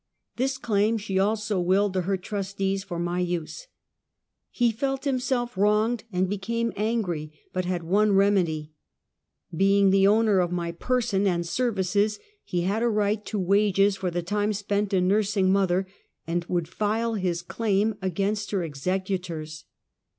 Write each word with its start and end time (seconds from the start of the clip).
This 0.35 0.57
claim 0.57 0.97
she 0.97 1.19
also 1.19 1.59
willed 1.59 1.93
to 1.93 2.01
her 2.01 2.17
trustees 2.17 2.83
for 2.83 2.97
my 2.97 3.19
use. 3.19 3.67
He 4.49 4.71
felt 4.71 5.03
himself 5.05 5.55
wronged 5.55 6.05
and 6.11 6.27
became 6.27 6.73
angry, 6.75 7.31
but 7.53 7.65
had 7.65 7.83
one 7.83 8.13
remedy. 8.13 8.71
Being 9.55 9.91
the 9.91 10.07
owner 10.07 10.39
of 10.39 10.51
my 10.51 10.71
person 10.71 11.27
and 11.27 11.45
services, 11.45 12.17
he 12.43 12.61
had 12.61 12.81
a 12.81 12.89
right 12.89 13.23
to 13.27 13.37
wages 13.37 13.97
for 13.97 14.09
the 14.09 14.23
time 14.23 14.53
spent 14.53 14.91
in 14.91 15.07
nursing 15.07 15.51
mother, 15.53 15.85
and 16.25 16.45
would 16.45 16.67
file 16.67 17.13
his 17.13 17.43
claim 17.43 17.93
against 18.01 18.49
her 18.49 18.63
executors. 18.63 19.65